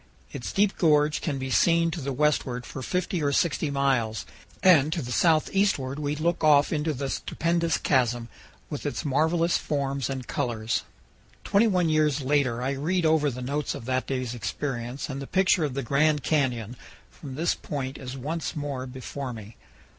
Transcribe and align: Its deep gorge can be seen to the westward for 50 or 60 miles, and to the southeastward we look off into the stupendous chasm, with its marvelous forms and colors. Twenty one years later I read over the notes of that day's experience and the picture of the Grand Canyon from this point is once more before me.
Its 0.31 0.51
deep 0.51 0.75
gorge 0.79 1.21
can 1.21 1.37
be 1.37 1.51
seen 1.51 1.91
to 1.91 2.01
the 2.01 2.11
westward 2.11 2.65
for 2.65 2.81
50 2.81 3.21
or 3.21 3.31
60 3.31 3.69
miles, 3.69 4.25
and 4.63 4.91
to 4.91 4.99
the 4.99 5.11
southeastward 5.11 5.99
we 5.99 6.15
look 6.15 6.43
off 6.43 6.73
into 6.73 6.91
the 6.91 7.07
stupendous 7.07 7.77
chasm, 7.77 8.27
with 8.67 8.83
its 8.83 9.05
marvelous 9.05 9.59
forms 9.59 10.09
and 10.09 10.25
colors. 10.27 10.81
Twenty 11.43 11.67
one 11.67 11.87
years 11.87 12.19
later 12.19 12.63
I 12.63 12.71
read 12.71 13.05
over 13.05 13.29
the 13.29 13.43
notes 13.43 13.75
of 13.75 13.85
that 13.85 14.07
day's 14.07 14.33
experience 14.33 15.07
and 15.07 15.21
the 15.21 15.27
picture 15.27 15.65
of 15.65 15.75
the 15.75 15.83
Grand 15.83 16.23
Canyon 16.23 16.77
from 17.11 17.35
this 17.35 17.53
point 17.53 17.99
is 17.99 18.17
once 18.17 18.55
more 18.55 18.87
before 18.87 19.33
me. 19.33 19.55